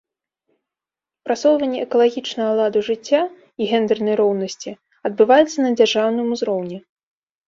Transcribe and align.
Прасоўванне 1.25 1.79
экалагічнага 1.87 2.51
ладу 2.59 2.81
жыцця 2.87 3.19
і 3.63 3.67
гендэрнай 3.73 4.15
роўнасці 4.21 4.71
адбываецца 5.11 5.57
на 5.67 5.71
дзяржаўным 5.77 6.27
узроўні. 6.37 6.77